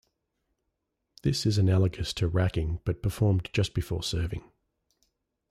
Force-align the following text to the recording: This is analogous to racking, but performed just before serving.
This 1.21 1.45
is 1.45 1.59
analogous 1.59 2.11
to 2.13 2.27
racking, 2.27 2.79
but 2.85 3.03
performed 3.03 3.51
just 3.53 3.75
before 3.75 4.01
serving. 4.01 4.43